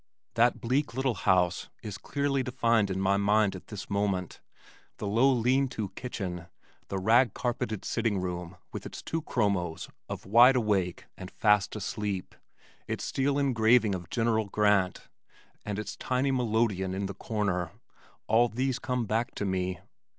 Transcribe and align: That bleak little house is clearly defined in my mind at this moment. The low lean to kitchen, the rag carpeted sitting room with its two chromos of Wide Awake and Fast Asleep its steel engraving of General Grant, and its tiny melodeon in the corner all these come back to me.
That 0.33 0.59
bleak 0.59 0.95
little 0.95 1.13
house 1.13 1.69
is 1.83 1.99
clearly 1.99 2.41
defined 2.41 2.89
in 2.89 2.99
my 2.99 3.17
mind 3.17 3.55
at 3.55 3.67
this 3.67 3.87
moment. 3.87 4.41
The 4.97 5.05
low 5.05 5.31
lean 5.31 5.67
to 5.77 5.89
kitchen, 5.89 6.47
the 6.87 6.97
rag 6.97 7.35
carpeted 7.35 7.85
sitting 7.85 8.17
room 8.17 8.57
with 8.73 8.87
its 8.87 9.03
two 9.03 9.21
chromos 9.21 9.89
of 10.09 10.25
Wide 10.25 10.55
Awake 10.55 11.05
and 11.15 11.29
Fast 11.29 11.75
Asleep 11.75 12.33
its 12.87 13.03
steel 13.05 13.37
engraving 13.37 13.93
of 13.93 14.09
General 14.09 14.45
Grant, 14.45 15.07
and 15.63 15.77
its 15.77 15.97
tiny 15.97 16.31
melodeon 16.31 16.95
in 16.95 17.05
the 17.05 17.13
corner 17.13 17.69
all 18.25 18.47
these 18.49 18.79
come 18.79 19.05
back 19.05 19.35
to 19.35 19.45
me. 19.45 19.81